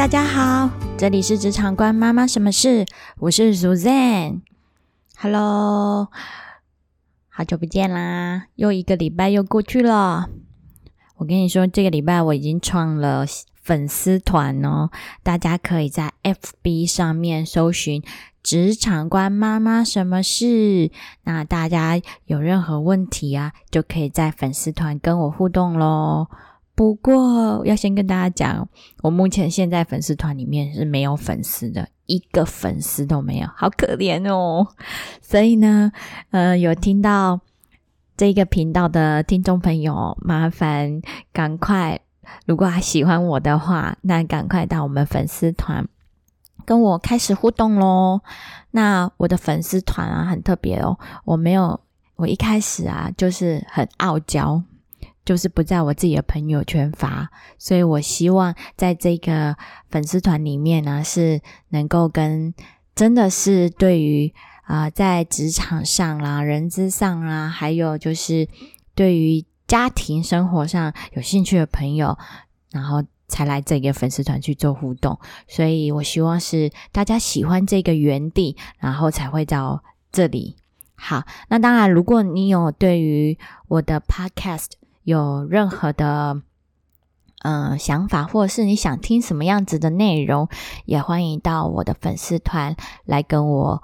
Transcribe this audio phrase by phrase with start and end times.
[0.00, 2.86] 大家好，这里是职场关妈妈什么事？
[3.18, 4.40] 我是 Suzanne。
[5.18, 6.08] Hello，
[7.28, 10.30] 好久不见啦，又一个礼拜又过去了。
[11.18, 13.26] 我跟你说，这个礼拜我已经创了
[13.62, 14.88] 粉丝团哦，
[15.22, 18.02] 大家可以在 FB 上面搜寻
[18.42, 20.90] “职场关妈妈什么事”。
[21.24, 26.28] 那大家有任何问题啊，就可以在粉丝团跟我互动喽。
[26.80, 28.66] 不过要先跟大家讲，
[29.02, 34.66] 我目前现在粉丝团里面是没有粉丝的，一个粉丝都没有，好可怜哦。
[35.20, 35.92] 所以呢，
[36.30, 37.40] 呃，有听到
[38.16, 41.02] 这个频道的听众朋友，麻烦
[41.34, 42.00] 赶快，
[42.46, 45.86] 如果还喜欢我的话，那赶快到我们粉丝团
[46.64, 48.22] 跟我开始互动喽。
[48.70, 51.78] 那我的粉丝团啊，很特别哦，我没有，
[52.16, 54.62] 我一开始啊，就是很傲娇。
[55.24, 59.56] 就是不在我自己的朋友圈发，所以我希望在这个
[59.88, 62.54] 粉丝团里面呢，是能够跟
[62.94, 64.32] 真的是对于
[64.64, 68.48] 啊，在职场上啦、人资上啊，还有就是
[68.94, 72.16] 对于家庭生活上有兴趣的朋友，
[72.72, 75.18] 然后才来这个粉丝团去做互动。
[75.46, 80.56] 所以我希望是大家喜欢这个原地，然后才会到这里。
[80.94, 84.66] 好，那当然，如果你有对于我的 Podcast，
[85.10, 86.40] 有任何的
[87.42, 90.48] 嗯想法，或者是你想听什么样子的内容，
[90.84, 93.82] 也欢迎到我的粉丝团来跟我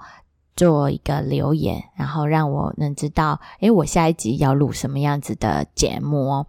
[0.55, 6.47] 做一个留言，然后让我能知道，诶，我下一集要录什么样子的节目哦。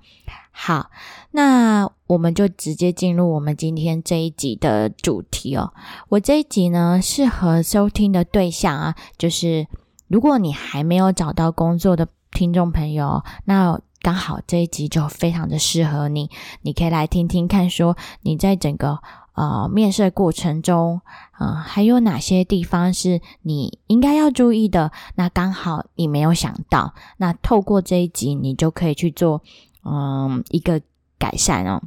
[0.51, 0.91] 好，
[1.31, 5.73] 那我们就直接进入我们今天这一集的主题哦。
[6.11, 9.67] 我这一集呢，适合收听的对象啊，就是
[10.09, 13.81] 如果你还没有找到工作的听众朋友，那。
[14.01, 16.31] 刚好这一集就非常的适合你，
[16.63, 19.01] 你可以来听听看，说你在整个
[19.35, 21.01] 呃面试过程中，
[21.41, 24.93] 嗯，还有哪些地方是你应该要注意的？
[25.17, 29.43] 那刚好你没有想到，那透过这一集，你就可以去做
[29.85, 30.81] 嗯一个
[31.19, 31.83] 改善哦。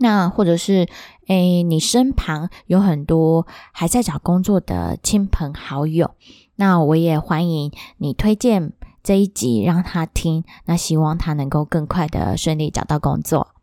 [0.00, 0.88] 那或者是
[1.26, 6.12] 诶，你身旁有很多还在找工作的亲朋好友，
[6.56, 8.72] 那我也欢迎你推荐。
[9.08, 13.54] 这一集让他听，那希望他能够更快的顺利找到工作。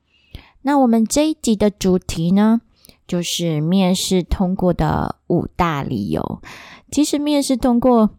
[0.64, 2.62] 那我们这一集的主题呢，
[3.06, 6.42] 就是面试通过的五大理由。
[6.90, 8.10] 其实面试通过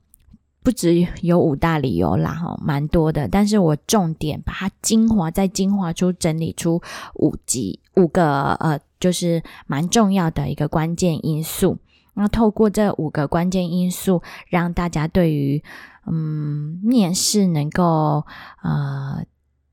[0.62, 3.26] 不止有五大理由啦，哈，蛮多的。
[3.26, 6.81] 但是我重点把它精华，再精华出整理出
[7.16, 11.78] 五集五个呃，就是蛮重要的一个关键因素。
[12.14, 15.62] 那透过这五个关键因素，让大家对于
[16.06, 18.25] 嗯，面试能够
[18.62, 19.25] 呃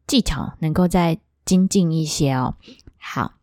[0.08, 2.56] 技巧能够再精进一些哦。
[2.98, 3.34] 好，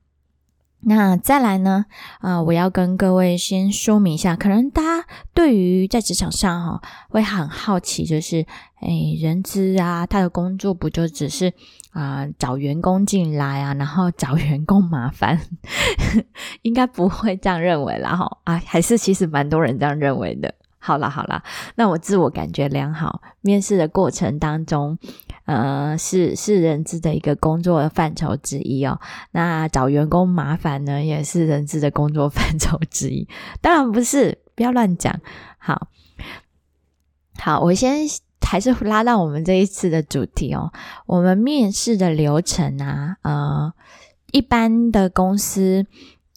[0.81, 1.87] 那再来呢？
[2.21, 8.47] 啊，我要跟各位先说明一下，可能大家对于在职场上哈会很好奇，就是
[8.81, 11.53] 诶，人资啊，他的工作不就只是
[11.93, 15.39] 啊找员工进来啊，然后找员工麻烦？
[16.63, 20.55] 应该不会这样认为啦，哈啊，还是其实蛮多人这样认为的。
[20.83, 21.43] 好了好了，
[21.77, 23.21] 那我自我感觉良好。
[23.43, 24.99] 面试的过程当中，
[25.45, 28.99] 呃，是是人资的一个工作范畴之一哦。
[29.33, 33.29] 那找员工麻烦呢，也是人资的工作 范畴之一。
[33.61, 35.21] 当然不是，不要乱讲。
[35.59, 35.89] 好，
[37.39, 37.99] 好，我先
[38.41, 40.73] 还是拉到我们这一次的主题哦。
[41.05, 43.73] 我们面试的流程啊，呃，
[44.33, 45.87] 一般的公司。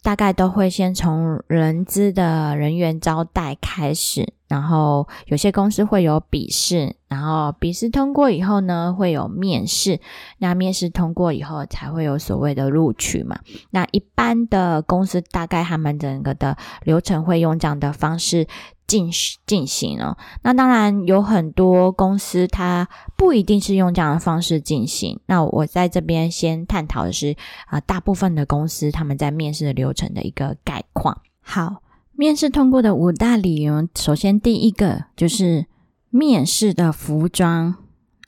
[0.04, 9.98] 大概都会先从人资的人员招待开始，然后有些公司会有笔试，然后笔试通过以后呢，会有面试，
[10.36, 13.40] 那面试通过以后才会有所谓的录取嘛。
[13.70, 18.46] 那一般的公司大概他们整个的流程会用这样的方式。
[18.86, 19.10] 进
[19.46, 25.18] 进行哦，那当然有很多公司它不一定是用这样的方式进行。
[25.26, 27.34] 那我在这边先探讨的是
[27.66, 31.22] 啊，大部分的公司他们在面试的流程的一个概况。
[31.40, 31.82] 好，
[32.12, 35.66] 面试通过的五大理由，首先第一个就是
[36.10, 37.76] 面试的服装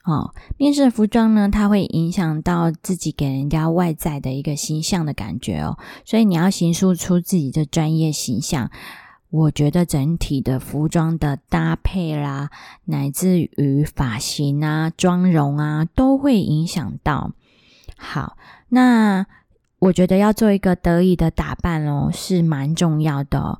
[0.05, 8.71] 哦，面试的服装呢，它会影响到自己给人家外在的一个形象的感觉哦，所以你要形塑出自己的专业形象。
[9.29, 12.49] 我觉得整体的服装的搭配啦，
[12.85, 17.33] 乃至于发型啊、妆容啊，都会影响到。
[17.97, 18.37] 好，
[18.69, 19.25] 那
[19.79, 23.59] 我觉得要做一个得意的打扮哦，是蛮重要的。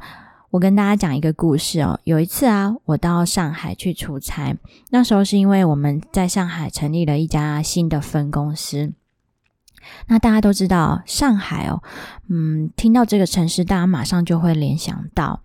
[0.52, 2.00] 我跟大家讲一个故事哦。
[2.06, 4.56] 有一次啊，我到上海去出差，
[4.90, 8.94] 那时候是因为我们在上海成立了一家新的分公司。
[10.08, 11.84] 那大家都知道上海哦，
[12.30, 15.42] 嗯，听到这个城市，大家马上就会联想到，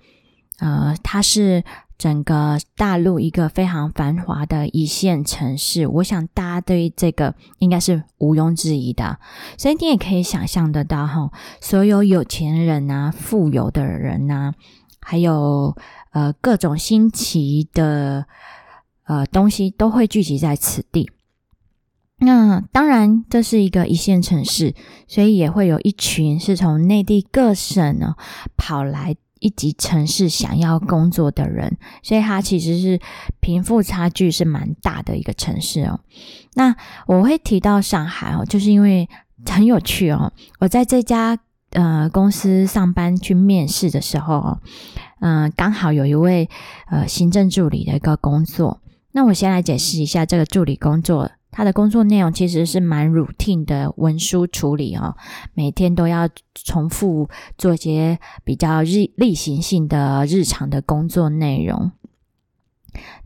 [0.59, 1.65] 呃，它是
[1.99, 5.87] 整个大陆一个非常繁华的一线城市。
[5.87, 9.19] 我想大家对于这个应该是毋庸置疑的，
[9.57, 14.53] 所以你也可以想象得到哈，所有有钱人啊、富有的人呐，
[15.01, 15.77] 还有
[16.11, 18.27] 呃各种新奇的
[19.05, 21.11] 呃东西都会聚集在此地。
[22.19, 24.77] 那当然，这是一个一线城市，
[25.09, 28.15] 所以也会有一群是从内地各省呢
[28.57, 33.01] 跑来一级城市想要工作的人，所以它其实是
[33.41, 35.99] 贫富差距是蛮大的一个城市哦。
[36.55, 39.09] 那我会提到上海哦，就是因为
[39.45, 40.33] 很有趣哦。
[40.61, 41.37] 我在这家
[41.71, 44.59] 呃公司上班去面试的时候，
[45.21, 46.49] 嗯，刚好有一位
[46.89, 48.81] 呃行政助理的一个工作。
[49.11, 51.31] 那我先来解释一下这个助理工作。
[51.53, 55.15] 他的工作内容其实是蛮 routine 的文书处理哦，
[55.55, 61.93] 每天都要重复做一些比较日例行性的日常的工作内容。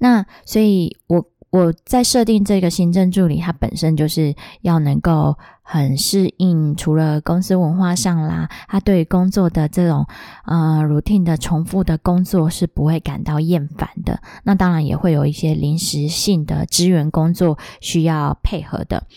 [0.00, 1.24] 那所以，我。
[1.50, 10.06] 我在设定这个行政助理，它本身就是要能够很适应，除了公司文化上啦，他对工作的这种
[10.44, 14.22] 呃 routine 的重复的工作是不会感到厌烦的。
[14.44, 19.08] 那当然也会有一些临时性的支援工作需要配合的。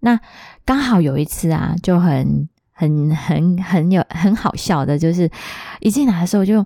[0.00, 0.18] 那
[0.64, 5.30] 刚好有一次啊，就很很很很有很好笑的，就是
[5.80, 6.64] 一进来的时候就。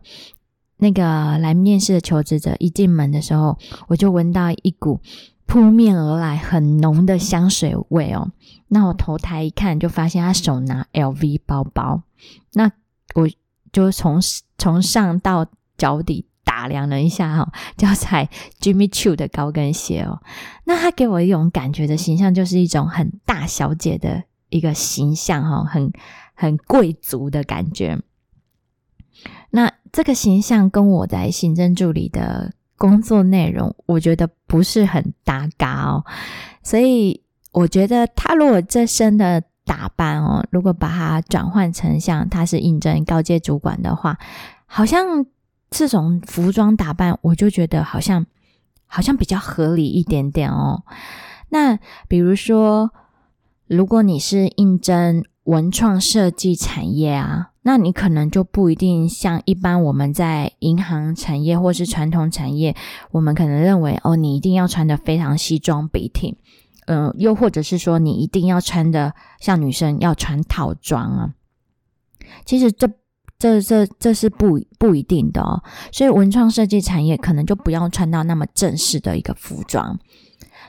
[0.78, 5.00] 那个来面试的求职者一进门的时候，我就闻到一股
[5.46, 8.32] 扑面而来很浓的香水味哦。
[8.68, 12.02] 那我头抬一看，就发现他手拿 LV 包包。
[12.52, 12.70] 那
[13.14, 13.28] 我
[13.72, 14.20] 就从
[14.58, 15.46] 从上到
[15.76, 18.28] 脚底打量了一下哈，就踩
[18.60, 20.20] Jimmy Choo 的高跟鞋哦。
[20.64, 25.92] 那他给我一种感觉的形象，就是一种很大小姐的一个形象哈，很
[26.34, 28.00] 很贵族的感觉。
[29.50, 36.04] 那这个形象跟我在行政助理的工作内容，我觉得不是很搭嘎哦。
[36.62, 37.22] 所以
[37.54, 44.18] 我觉得他如果这身的打扮哦，如果把它转换成像他是应征高阶主管的话，
[44.66, 45.24] 好像
[45.70, 48.26] 这种服装打扮，我就觉得好像
[48.86, 50.82] 好像比较合理一点点哦。
[51.48, 52.90] 那比如说，
[53.66, 57.52] 如果你是应征文创设计产业啊。
[57.66, 62.76] 那你可能就不一定像一般我们在银行产业或是传统产业，
[63.10, 66.36] 我们可能认为哦，你一定要穿的非常西装笔挺，
[66.86, 71.34] 嗯，又或者是说你一定要穿的像女生要穿套装啊。
[72.44, 72.88] 其实这
[73.38, 79.98] 这这这是不不一定的哦，所以文创设计产业可能就不要穿到那么正式的一个服装。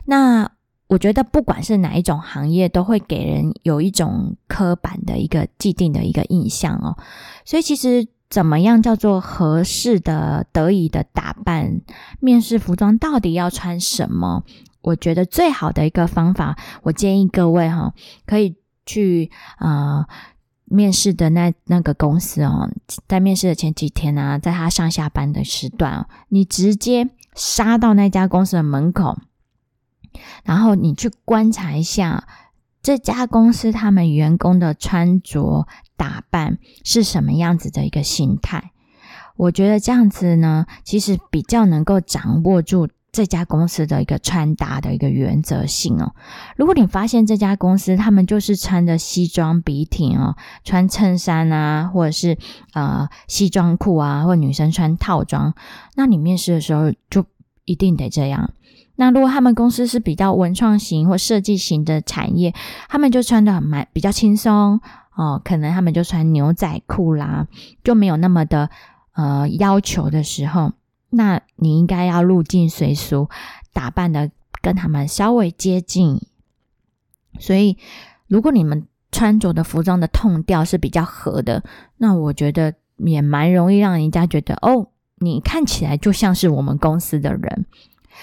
[0.05, 0.51] 那
[0.87, 6.97] 我觉得不管是哪一种行业，都会给人有一种刻板的一个既定的一个印象哦。
[7.43, 11.81] 所以其实怎么样叫做合适的、得意的打扮？
[12.19, 14.43] 面试服装到底要穿什么？
[14.85, 17.91] 我觉得最好的一个方法，我建议各位哈，
[18.27, 18.55] 可以
[18.85, 20.05] 去呃
[20.65, 22.69] 面试的那那个公司哦，
[23.07, 29.17] 在面试的前几天呢，在他上下班的时段，你直接杀到那家公司的门口。
[30.43, 32.27] 然后你去观察一下
[32.81, 35.67] 这家公司他们员工的穿着
[35.97, 38.71] 打扮是什么样子的一个心态，
[39.35, 46.13] 我觉得这样子呢，其实比较能够掌握住这家公司的一个穿搭的一个原则性哦。
[46.57, 52.37] 如果你发现这家公司他们就是穿着西装笔挺哦，穿衬衫啊，或者是
[52.73, 55.53] 呃西装裤啊，或女生穿套装，
[55.95, 57.23] 那你面试的时候就
[57.63, 58.51] 一定得这样。
[58.97, 62.53] 那如果他们公司是比较文创型或设计型的产业，
[62.89, 64.81] 他们就穿的很蛮比较轻松
[65.15, 67.47] 哦，可能他们就穿牛仔裤啦，
[67.81, 68.69] 就没有那么的
[69.13, 70.73] 呃要求的时候，
[71.15, 73.29] 那你应该要入境随俗，
[73.73, 74.29] 打扮的
[74.61, 76.21] 跟他们稍微接近。
[77.39, 77.77] 所以，
[78.27, 81.63] 如果你们穿着的服装的痛调是比较合的，
[81.97, 87.65] 那我觉得也蛮容易让人家觉得哦，你看起来就像是我们公司的人。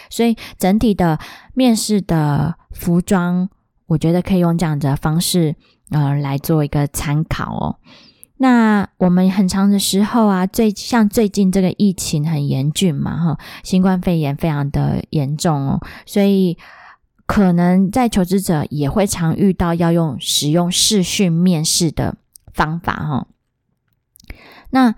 [0.09, 1.19] 所以整体的
[1.55, 3.49] 面试的服装，
[3.87, 5.55] 我觉得可以用这样的方式，
[5.91, 7.77] 呃，来做一个参考哦。
[8.43, 16.59] 那我们很长的时候啊，最像最近这个疫情很严峻嘛，哈，新冠肺炎非常的严重哦，所以
[17.25, 22.17] 可能在求职者也会常遇到要用使用视讯面试的
[22.53, 23.29] 方法哈。
[24.71, 24.93] 那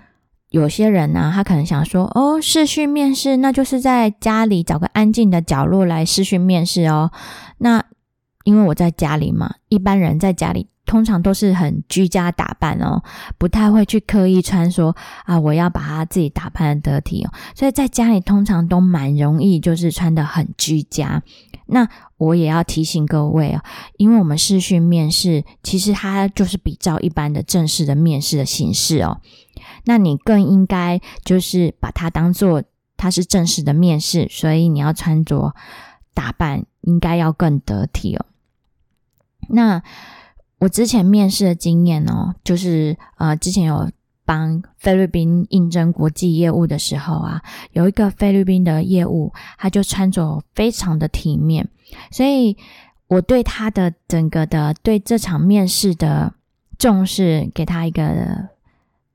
[0.49, 7.13] 有些人呢，他可能想说，哦，视讯面试，那就是在家里找个安静的角落来视讯面试哦。
[7.59, 7.85] 那
[8.45, 13.03] 因为我在家里嘛，一般人在家里通常都是很居家打扮哦，
[13.39, 17.33] 不太会去刻意穿说啊，我要把它自己打扮得体哦。
[17.55, 21.23] 所以在家里通常都蛮容易，就是穿的很居家。
[21.67, 21.89] 那
[22.19, 23.63] 我也要提醒各位哦，
[23.97, 29.21] 因为我们视讯面试，其实它就是比较一般的正式的面试的形式哦。
[29.85, 32.63] 那你更应该就是把它当做
[32.99, 35.55] 它是正式的面试，所以你要穿着
[36.13, 38.27] 打扮应该要更得体哦。
[39.49, 39.83] 那
[40.59, 43.91] 我之前面试的经验哦，就是呃，之前有
[44.25, 47.43] 帮菲律宾应征国际业务的时候啊，
[47.73, 51.69] 有一个菲律宾的业务，他就穿着非常的体面，
[52.11, 52.57] 所以
[53.09, 56.33] 我对他的整个的对这场面试的
[56.79, 58.49] 重视，给他一个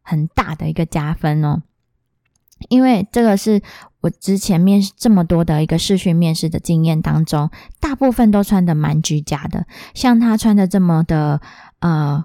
[0.01, 1.63] 很大的一个加分哦，
[2.69, 3.61] 因为这个是。
[4.01, 9.65] 我之前面试这么多的一个试训面试的经验当中，大部分都穿的蛮居家的。
[9.93, 11.41] 像他穿的这么的
[11.79, 12.23] 呃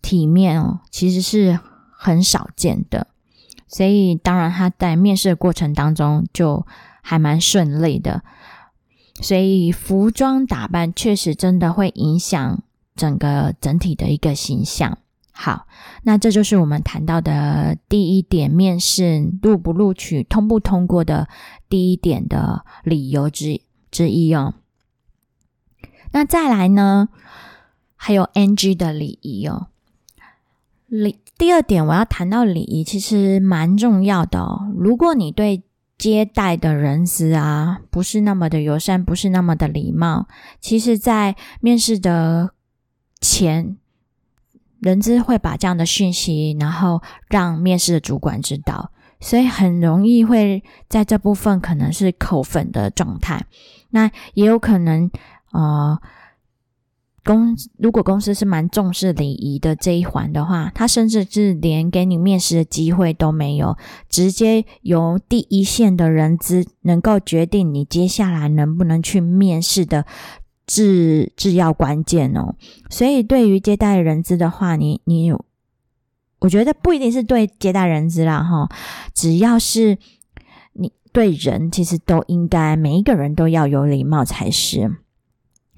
[0.00, 1.60] 体面哦，其实是
[1.96, 3.06] 很少见的。
[3.68, 6.66] 所以当然他在面试的过程当中就
[7.02, 8.22] 还蛮顺利的。
[9.20, 12.62] 所以服装打扮确实真的会影响
[12.96, 14.96] 整个整体的一个形象。
[15.42, 15.66] 好，
[16.02, 21.30] 那这就是我们谈到的第一点，面试录不录取、通不通过的
[21.66, 24.52] 第一点的理由之之一哦。
[26.12, 27.08] 那再来呢，
[27.96, 29.68] 还有 NG 的礼仪哦。
[30.88, 34.70] 礼第二点，我要谈到礼仪，其实蛮重要的哦。
[34.76, 35.62] 如果你对
[35.96, 40.28] 接待的人资啊，不是那么的友善，不是那么的礼貌，
[40.60, 42.50] 其实，在面试的
[43.22, 43.78] 前。
[44.80, 53.44] 人资会把这样的讯息，然后让面试的主管知道，所以很容易会在这部分可能是扣分的状态。
[53.90, 55.10] 那也有可能，
[55.52, 55.98] 呃，
[57.22, 63.76] 公如果公司是蛮重视礼仪的这一环的话，他甚至是连给你面试的机会都没有，
[64.08, 70.06] 直接由第一线的人资能够决定你接下来能不能去面试的。
[70.70, 72.54] 至至要关键哦，
[72.88, 75.44] 所以对于接待人资的话，你你有，
[76.38, 78.68] 我觉得不一定是对接待人资啦哈，
[79.12, 79.98] 只要是
[80.74, 84.92] 你对人，其实都应该每一个人都要有礼貌才是。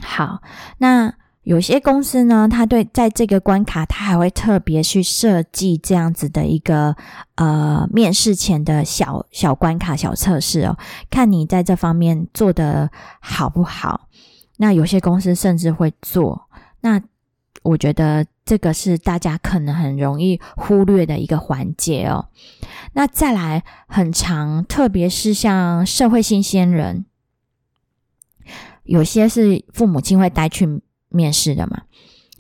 [0.03, 0.43] 好，
[0.77, 6.95] 那有些公司呢，他对在这个关卡，他还会特别去设计这样子的一个
[7.37, 10.77] 呃面试前的小小关卡、小测试哦，
[11.09, 14.09] 看你在这方面做的好不好。
[14.63, 16.49] 那有些公司甚至会做，
[16.83, 17.03] 那
[17.65, 22.29] 我觉得这个是大家可能很容易忽略的一个环节哦。
[22.93, 27.05] 那再来很长，特别是像社会新鲜人，
[28.85, 31.83] 有些是父母亲会带去面试的嘛。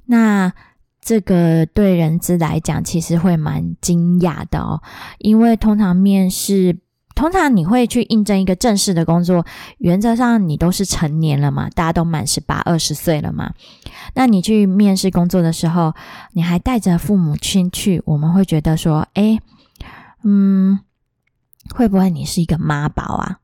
[0.06, 0.52] 那
[1.00, 4.80] 这个对人资来讲，其实会蛮惊讶的哦，
[5.18, 6.78] 因为通常面试。
[7.14, 9.44] 通常你会去应征一个正式的工作，
[9.78, 13.52] 原则上你都是成年了嘛，大家都满十八、二十岁了嘛。
[14.14, 15.94] 那你去面试工作的时候，
[16.32, 19.38] 你还带着父母亲去，我们会觉得说，哎，
[20.24, 20.80] 嗯，
[21.74, 23.38] 会不会你是一个妈宝啊？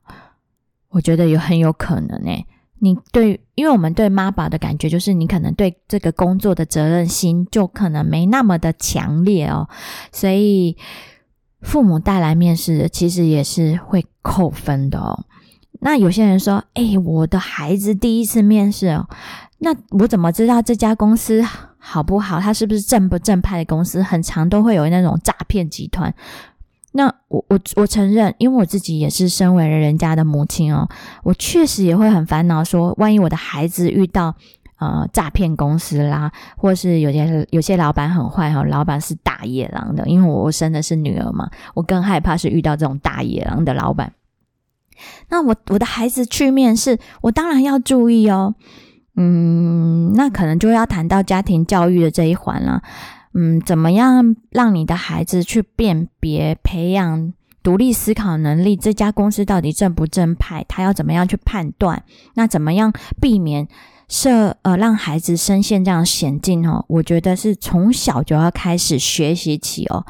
[0.89, 2.45] 我觉得有很有可能诶。
[2.79, 9.69] 你对，因为我们对妈宝的感觉就是你可能对这个工作的责任心就可能没那么的强烈哦，
[10.11, 10.77] 所以。
[11.61, 15.25] 父母带来面试，其实也是会扣分的哦。
[15.81, 19.01] 那有些人说：“哎，我的孩子第一次面试，
[19.59, 21.41] 那我怎么知道这家公司
[21.77, 22.39] 好不好？
[22.39, 24.01] 他是不是正不正派的公司？
[24.03, 26.13] 很常都会有那种诈骗集团。
[26.93, 30.89] 那我我我承认，因为我自己也是身为人家的母亲哦，
[31.23, 34.35] 我确实也会很烦恼，说万一我的孩子遇到……
[34.79, 40.07] 呃，诈骗公司啦，或是有些有些老板很坏哈，老板是大野狼的。
[40.07, 44.13] 因为我生的是女儿嘛，我更害怕是遇到这种大野狼的老板。
[45.29, 48.55] 那我我的孩子去面试，我当然要注意哦。
[49.15, 52.81] 嗯，那可能就要谈到家庭教育的这一环了。
[53.33, 58.77] 嗯，怎么样让你的孩子去辨别、培养独立思考能力？
[58.77, 60.65] 这家公司到底正不正派？
[60.69, 62.03] 他要怎么样去判断？
[62.35, 63.67] 那怎么样避免？
[64.09, 70.05] 设呃，让孩子深陷这样险境哦，我觉得是从小就要开始学习起哦。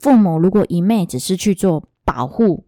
[0.00, 2.64] 父母如果一昧只是去做保护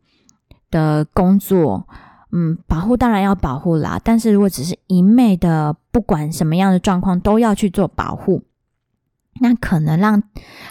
[0.71, 1.89] 的工作，
[2.31, 8.43] 嗯，保护当然要保护啦，但是如果只是一昧的不管什么样的状况都要去做保护，
[9.41, 10.23] 那可能让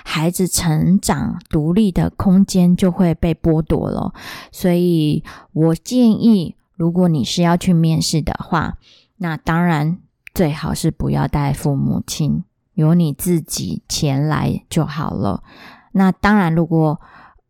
[0.06, 4.14] 孩子成长独立的空间就会被剥夺了。
[4.52, 8.78] 所以我建议，如果你是要去面试的话，
[9.20, 10.00] 那当然
[10.34, 15.44] 最好是不要带父母亲，由你自己前来就好了。
[15.92, 17.00] 那当然，如果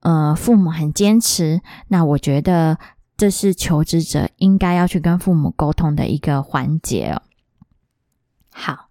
[0.01, 2.77] 呃父母很坚持，那我觉得
[3.17, 7.21] 这是求职者应该要去跟父母沟通的一个环节哦。
[8.51, 8.89] 好，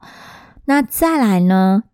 [0.66, 1.84] 那再来呢？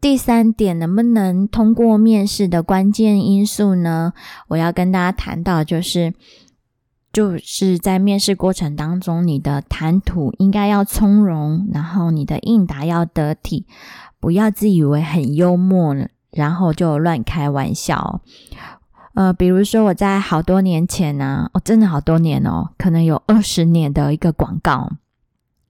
[0.00, 4.12] 第三点，能不能通过面试的关键因素呢？
[4.48, 6.12] 我要跟大家谈到，就是
[7.14, 13.64] 就是在面试过程当中，你的谈吐应该要从容，然后你的应答要得体，
[14.20, 15.96] 不要自以为很幽默，
[16.30, 18.20] 然后就乱开玩笑。
[19.14, 24.90] 呃，比如说我在好多年前呢，哦，真的好多年哦，可能有二十年的一个广告，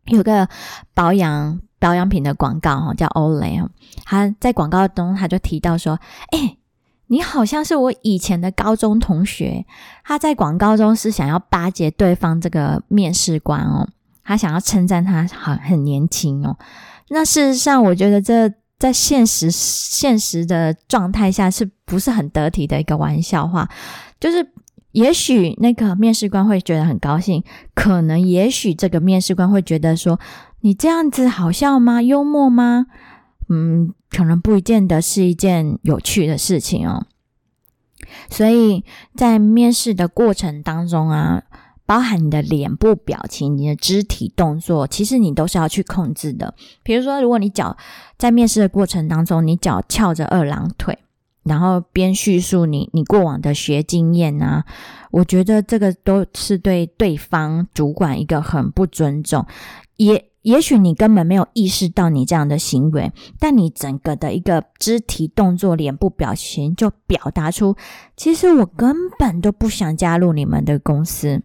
[0.06, 0.48] 有个
[0.94, 1.60] 保养。
[1.80, 3.62] 保养品的广告哈，叫 Olay
[4.04, 6.00] 他在广告中他就提到说
[6.32, 6.56] ：“哎，
[7.08, 9.64] 你好像是我以前的高中同学。”
[10.04, 13.88] 他在广告中是想要巴结对方这个面试官哦，
[14.22, 16.56] 他想要称赞他很很年轻哦。
[17.08, 23.68] 那事实上，我觉得这在现实现实的状态下是不是很得体的一个玩笑话？
[24.18, 24.46] 就是
[24.92, 27.42] 也许那个面试官会觉得很高兴，
[27.74, 30.18] 可能也许这个面试官会觉得说。
[30.60, 32.00] 你这样子好笑吗？
[32.00, 32.86] 幽默吗？
[33.48, 37.06] 嗯，可能不一见得是一件有趣的事情哦。
[38.30, 38.84] 所以
[39.14, 41.42] 在面试的过程当中啊，
[41.84, 46.54] 包含你的脸部表情、你的肢体动作，其实你都是要去控制的。
[46.82, 47.76] 比如说，如果你脚
[48.16, 50.98] 在面试的过程当中，你脚翘着二郎腿，
[51.42, 54.64] 然后边叙述你你过往的学经验啊，
[55.10, 59.46] 我觉得这个都是对对方主管一个很不尊重，
[59.96, 60.30] 也。
[60.44, 67.74] 也许你根本没有意识到你这样的行为，但你整个的一个肢体动作、脸部表情就表达出，
[68.14, 71.42] 其实我根本都不想加入你们的公司。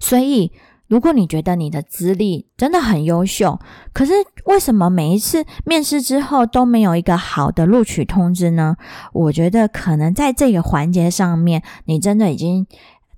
[0.00, 0.50] 所以，
[0.88, 3.60] 如果你觉得你的资历真的很优秀，
[3.92, 4.12] 可是
[4.46, 8.76] 为什么每一次面试之后都没有一个好的录取通知呢？
[9.12, 12.66] 我觉得可能在这个环节上面，你真的已经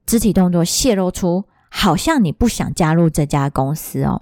[0.04, 4.20] 肢体动作泄露出，好像你不想加入这家公司哦。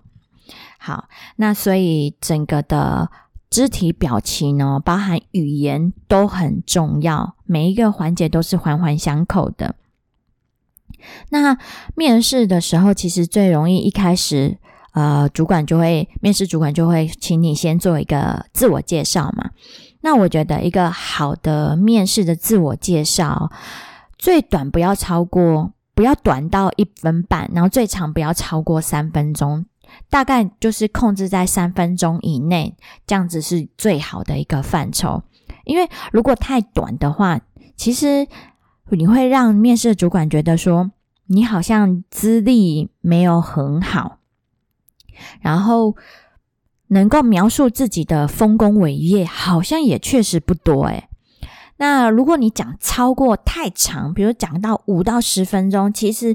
[0.79, 3.11] 好，那所以整个的
[3.51, 9.75] 肢体表情呢，包含语言都很重要，每一个环节都是环环相扣的。
[11.31, 11.59] 那
[11.95, 14.59] 面试的时候，其实最容易一开始，
[14.93, 19.51] 呃，主管就会面试主管就会请你先做一个自我介绍嘛。
[20.01, 23.51] 那我觉得一个好的面试的自我介绍，
[24.17, 29.64] 最短不要超过，不要短到一分半，然后最长不要超过三分钟。
[30.11, 35.22] 大概就是控制在三分钟以内，这样子是最好的一个范畴。
[35.64, 37.40] 因为如果太短的话，
[37.77, 38.27] 其实
[38.90, 40.90] 你会让面试主管觉得说
[41.27, 44.18] 你好像资历没有很好，
[45.40, 45.94] 然后
[46.88, 51.09] 能够描述自己的丰功伟业好像也确实不多诶。
[51.77, 56.35] 那如果你讲超过太长，比如讲到五到十分钟，其实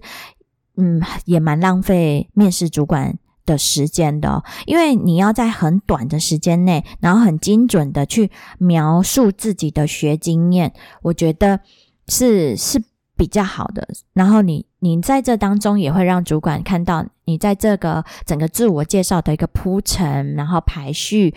[0.78, 3.18] 嗯也蛮浪费面试主管。
[3.46, 11.60] 的时间的，因为你要在很短的时间内，然后很精准的去描述自己的学经验，我觉得
[12.08, 12.82] 是是
[13.18, 13.88] 比较好的。
[14.14, 21.36] 然后你你在这当中也会让主管看到你在这个整个自我介绍的一个铺陈，然后排序，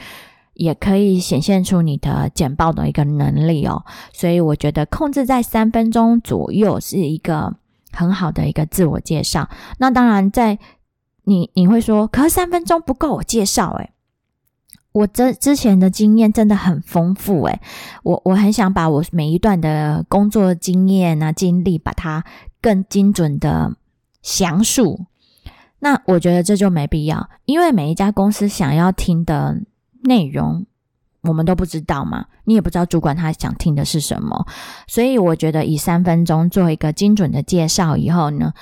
[0.55, 3.85] 也可以显现出你的简报的一个能力哦。
[4.13, 7.57] 所以我觉得控制在三分钟左右是一个
[7.93, 9.49] 很好的一个自我介绍。
[9.79, 10.59] 那当然在。
[11.29, 13.91] 你你会说，可是三分钟不够我介绍诶，
[14.93, 17.61] 我这之前的经验真的很丰富诶，
[18.05, 22.25] 我我很想把我每一段的工作经验啊经历，把它
[22.63, 23.75] 更精准的
[24.23, 25.07] 详述。
[25.81, 29.61] 那我觉得这就没必要，因为每一家公司想要听的
[30.05, 30.65] 内容，
[31.23, 34.47] 我们都不知道嘛，你也不知道主管他想听的是什么，
[34.87, 38.55] 所以我觉得以三分钟做一个精准的介绍以后呢。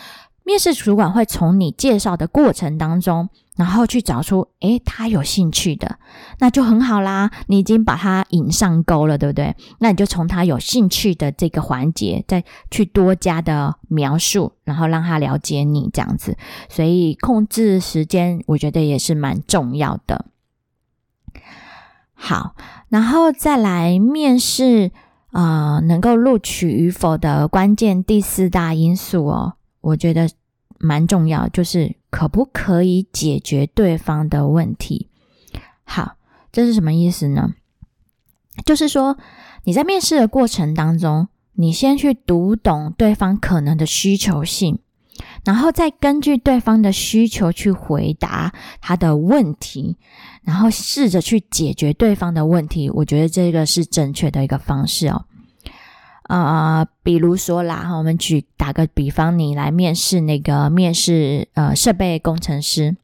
[0.45, 5.99] 面试主管会从你介绍的过程当中，然后去找出，诶，他有兴趣的，
[6.39, 7.31] 那就很好啦。
[7.47, 9.57] 你已经把他引上钩了，对不对？
[9.79, 16.37] 那你就从他有兴趣的这个环节，再去多加的描述，然后让他了解你这样子。
[16.69, 20.27] 所以控制时间，我觉得也是蛮重要的。
[22.13, 22.55] 好，
[22.91, 24.93] 然后再来面试，
[25.33, 29.55] 啊，能够录取与否的关键第四大因素哦。
[29.85, 30.29] 我觉得
[30.79, 35.09] 蛮重要，就是可不可以解决对方的问题？
[35.85, 36.16] 好，
[36.51, 37.55] 这是什么意思呢？
[38.64, 39.16] 就是说
[39.64, 44.79] 你在面试的过程当中，你先去读懂对方可能的需求性，
[45.44, 49.97] 然后再根据对方的需求去回答他的问题。
[50.42, 52.90] 然后试着去解决对方的问题。
[52.90, 55.25] 我觉得这个是正确的一个方式哦。
[56.29, 62.97] 呃，比如说啦，我们举打个比方，你来面试那个面试呃设备工程师，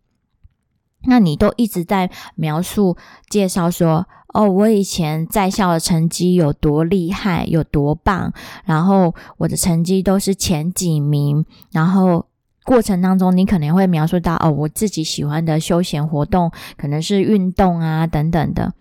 [1.05, 2.97] 那你都一直在描述
[3.29, 4.07] 介绍说。
[4.33, 8.33] 哦，我以前在校的成绩有多厉害，有多棒，
[8.65, 11.45] 然后我的成绩都是前几名。
[11.73, 12.25] 然后
[12.65, 18.73] 过程当中，你可能会描述到哦，我自己喜欢的休闲活动可能是运动啊等等的。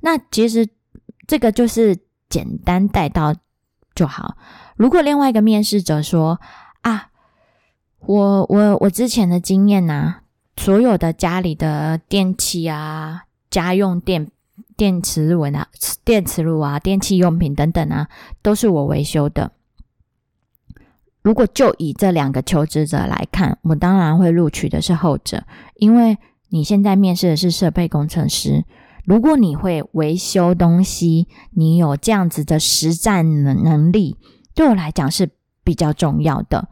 [0.00, 0.66] 那其实
[1.26, 1.98] 这个就是
[2.30, 3.34] 简单带到
[3.96, 4.36] 就好。
[4.76, 6.38] 如果另外一个面试者说
[6.82, 7.08] 啊，
[7.98, 10.20] 我我我之前的经验呐，
[10.56, 14.30] 所有的家里的电器啊，家用电。
[14.76, 15.68] 电磁炉啊，
[16.04, 18.08] 电磁炉啊，电器用品等等啊，
[18.42, 19.52] 都是我维修的。
[21.22, 25.44] 如果就以这两个求职者来看，我当然会录取的是后者，
[25.76, 26.18] 因为
[26.50, 28.66] 你现在面试的是设备工程师。
[29.06, 34.18] 如果你会维修东西，你有这样子的实战能能力，
[34.54, 35.30] 对我来讲是
[35.64, 36.68] 比较重要的。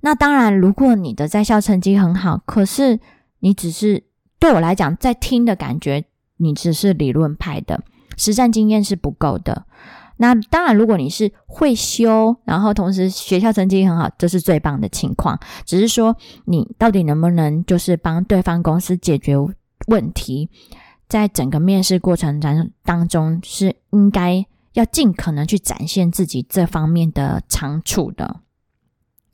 [0.00, 2.98] 那当然，如果你的在校成绩很好，可是
[3.40, 4.04] 你只是
[4.38, 6.04] 对我来讲，在听的感觉。
[6.38, 7.84] 你只是理论派的，
[8.16, 9.64] 实战经验是不够的。
[10.16, 15.38] 那当然，如果你是会修，然后同时学校成绩很好，这是最棒的情况。
[15.64, 16.16] 只是说，
[16.46, 19.36] 你到底能不能就是帮对方公司解决
[19.86, 20.50] 问题，
[21.12, 28.40] 在整个面试过程当当中，是应该要尽可能去展现自己这方面的长处的。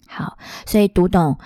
[0.09, 0.37] 好，
[0.67, 1.39] 所以读懂。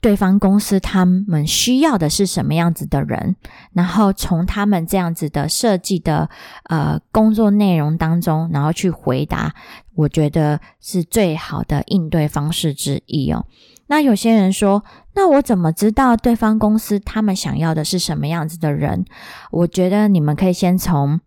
[0.00, 3.34] 对方公司他们需要的是什么样子的人，
[3.72, 6.28] 然后从他们这样子的设计的
[6.64, 9.52] 呃工作内容当中，然后去回答，
[9.96, 13.46] 我觉得是最好的应对方式之一哦。
[13.88, 19.04] 那有些人说，那我怎么知道对方公司他们想要的是什么样子的人？
[19.50, 21.20] 我觉得你们可以先从。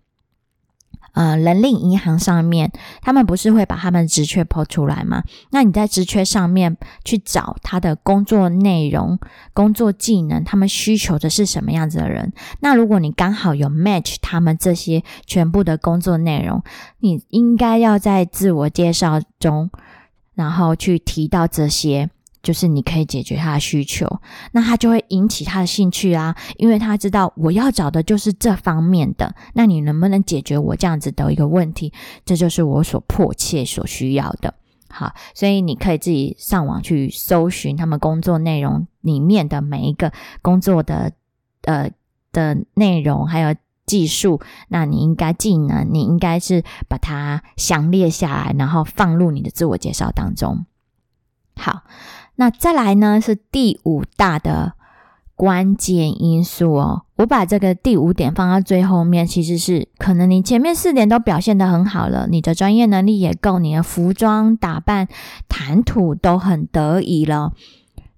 [1.13, 2.71] 呃，人力银行上面，
[3.01, 5.21] 他们不是会把他们职缺抛出来吗？
[5.49, 9.19] 那你在职缺上面去找他的工作内容、
[9.51, 12.31] 工作技能，他们需求的是什么样子的人？
[12.61, 16.63] 那如果你刚好有 match 他们这些全部的工作内容，
[16.99, 19.69] 你应该要在自我介绍中，
[20.33, 22.09] 然后去提到这些。
[22.43, 24.07] 就是你可以解决他的需求，
[24.51, 29.35] 那他就会引起他的兴趣啊，因为他知道我要找的就是这方面的。
[29.53, 31.93] 那你能不能解决我这样子的一个问题？
[32.25, 34.55] 这就是我所迫切所需要的。
[34.89, 41.13] 好，所以你可以自己上网去搜寻他们工作内容里面的每一个工作的
[41.61, 41.91] 呃
[42.31, 44.41] 的内容，还有技术。
[44.67, 50.65] 那你应该技能，你应该是把它详列下来，然后放入你的自我介绍当中。
[51.55, 51.83] 好。
[52.41, 53.21] 那再来呢？
[53.21, 54.73] 是第五大的
[55.35, 57.03] 关键因素哦。
[57.17, 65.07] 我把这个第五点放到最后面，其实是可能你前面四点都表现的很好了，你的专业能力也够，你的服装打扮、
[65.47, 67.53] 谈吐都很得意了。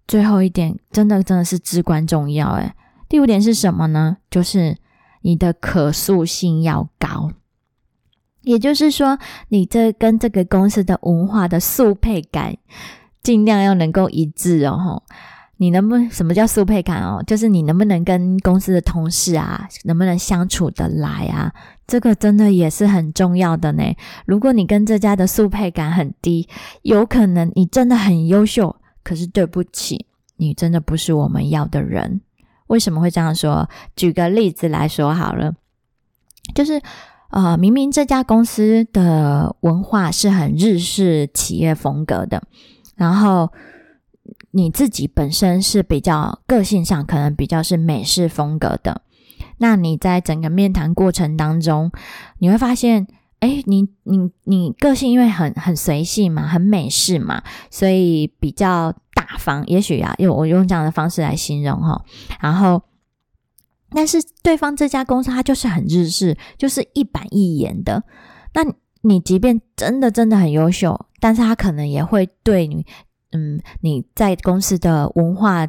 [0.07, 2.71] 最后一点真的真的是至关重要诶
[3.09, 4.15] 第五点是什么呢？
[4.31, 4.77] 就是
[5.23, 7.31] 你的可塑性要高，
[8.43, 12.55] 也就是说，你这跟这个公司的文化的速配感。
[13.23, 15.03] 尽量要能够一致哦，吼！
[15.57, 17.23] 你能不能什么叫速配感哦？
[17.25, 21.53] 就是你能不能跟公司的同事啊，能不能相处得来啊？
[21.87, 23.83] 这个真的也是很重要的呢。
[24.25, 26.49] 如果你跟这家的速配感很低，
[26.81, 30.05] 有可能你真的很优秀，可是对不起，
[30.35, 32.19] 你真的不是我们要的人。
[32.67, 33.69] 为什么会这样说？
[33.95, 35.53] 举个例子来说好了，
[36.53, 36.81] 就是
[37.29, 42.43] 呃，明明这家公司的文化是很日式企业风格的。
[42.95, 43.51] 然后
[44.51, 49.01] 你自己本身是比较个性上可能比较是美式风格的，
[49.57, 51.91] 那你在整个面谈过程当中，
[52.39, 53.07] 你会发现，
[53.39, 59.65] 哎，你你你个性因为很很随性嘛，很美式嘛，所以比较大方。
[59.67, 62.05] 也许啊，用我用这样的方式来形容哈。
[62.39, 62.81] 然后，
[63.89, 68.03] 但是对方这家公司它就是很日式，就是一板一眼的。
[68.53, 68.63] 那
[69.03, 70.99] 你即便真的真的很优秀。
[71.19, 72.85] 但是他可能也会对你，
[73.31, 75.65] 嗯，你在公司的文化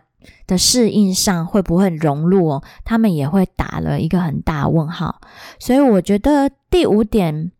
[0.48, 2.64] 的适应上会不会融入哦？
[2.84, 5.20] 他们也会打了一个很大问号。
[5.60, 7.52] 所以我觉得第五点，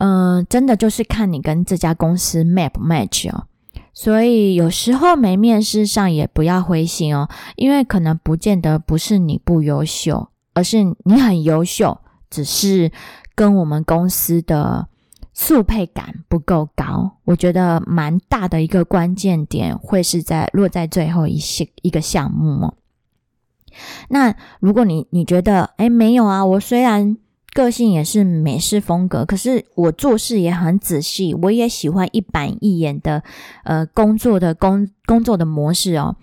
[0.00, 3.48] 嗯，真的就是看你跟这家公司 map match 哦。
[3.92, 11.98] 所以有时候没面试上也不要灰心哦，因为可能不见得不是你不优秀，而是你很优秀，
[12.30, 12.90] 只是
[13.34, 14.88] 跟我们公司的。
[15.36, 22.74] 速配感不够高，我觉得蛮大的一个关键点会是在落在最后一些一个项目。
[24.10, 27.16] 那如果你你觉得，哎，没有啊，我虽然
[27.52, 33.24] 个性也是美式风格，可是我做事也很仔细，我也喜欢一板一眼的，
[33.64, 36.14] 呃，工作的工工作的模式哦。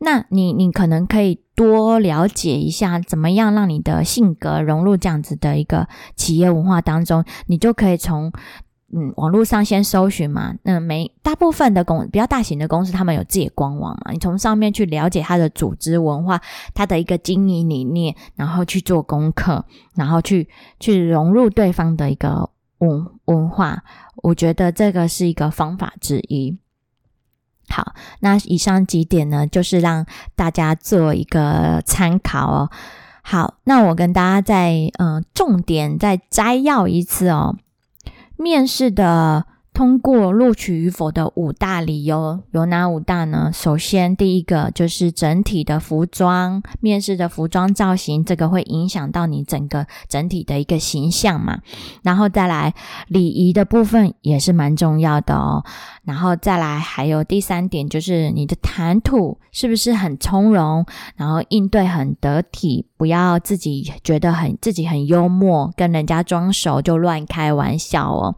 [0.00, 5.86] 那你你可能可以多了解一下，怎么样让你的性格融入这样子的一个
[6.16, 8.32] 企业文化当中，你就可以从。
[8.92, 16.40] 嗯，网络上先搜寻嘛，那每大部分的公比较大型的公司，他们有自己的官网嘛，你从上面去了解它的组织文化，
[16.74, 20.48] 它的一个经营理念，然后去做功课，然后去
[20.80, 23.84] 去融入对方的一个文文化，
[24.24, 26.58] 我觉得这个是一个方法之一。
[27.70, 30.04] 好，那以上几点呢，就是让
[30.34, 32.70] 大家做一个参考哦。
[33.22, 37.56] 好，那我跟大家再嗯重点再摘要一次哦。
[38.36, 39.46] 面试的
[39.80, 43.50] 通过录取与否的五大理由有哪五大呢？
[43.50, 51.60] 首先，第一个就是整体的服装，面试的服装造型，这个会影响到你整个整体的一个形象嘛。
[52.02, 52.74] 然后再来
[53.08, 55.64] 礼仪的部分也是蛮重要的哦。
[56.04, 60.84] 然后再来还有第三点就是你的谈吐是不是很从容，
[61.16, 68.36] 然后应对很得体，不要自己觉得很自己很幽默，跟人家装熟就乱开玩笑哦。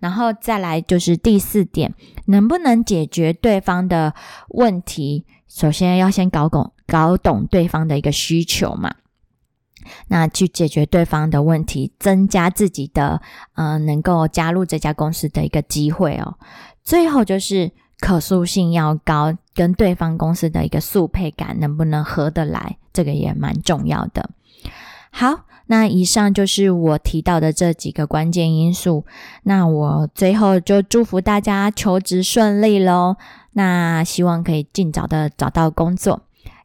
[0.00, 1.94] 然后再来就是第四点，
[2.26, 4.14] 能不能解决对方的
[4.48, 5.24] 问题？
[5.48, 8.94] 首先要先搞懂搞懂对方的一个需求嘛，
[10.08, 13.20] 那去解决对方的问题，增加自己的
[13.54, 16.38] 呃能够加入这家公司的一个机会哦。
[16.82, 24.30] 最后就是可塑性要高，跟对方公司的一个速配感能不能合得来，这个也蛮重要的。
[25.10, 25.44] 好。
[25.66, 29.04] 那以上就是我提到的这几个关键因素。
[29.44, 33.16] 那我最后就祝福大家求职顺利喽。
[33.52, 36.22] 那希望可以尽早的找到工作。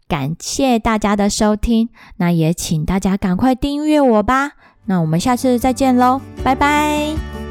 [0.07, 1.89] 感谢大家的收听。
[2.17, 4.53] 那也请大家赶快订阅我吧。
[4.85, 7.46] 那我们下次再见喽，拜拜。